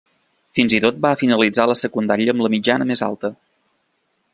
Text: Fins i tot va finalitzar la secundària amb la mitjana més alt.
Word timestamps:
Fins 0.59 0.75
i 0.77 0.79
tot 0.85 0.97
va 1.07 1.11
finalitzar 1.23 1.67
la 1.73 1.77
secundària 1.83 2.37
amb 2.37 2.47
la 2.47 2.53
mitjana 2.57 2.89
més 2.95 3.09
alt. 3.13 3.33